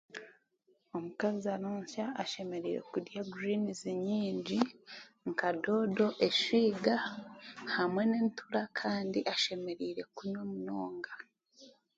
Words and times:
Omukazi 0.95 1.47
aronsya 1.55 2.05
ashemereire 2.23 2.81
kurya 2.91 3.21
guriinizi 3.31 3.91
nyingi 4.07 4.57
nka 5.29 5.49
doodo 5.63 6.07
eswiga 6.27 6.95
hamwe 7.75 8.03
n'entura 8.07 8.61
kandi 8.79 9.19
ashemereire 9.33 10.01
kunywa 10.15 10.43
munonga 10.51 11.11